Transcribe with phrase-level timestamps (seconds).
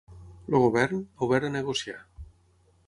[0.51, 2.01] El govern, ‘obert a negociar’